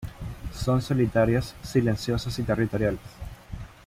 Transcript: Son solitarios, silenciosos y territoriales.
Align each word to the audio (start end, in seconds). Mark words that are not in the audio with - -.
Son 0.55 0.81
solitarios, 0.81 1.53
silenciosos 1.61 2.39
y 2.39 2.41
territoriales. 2.41 2.99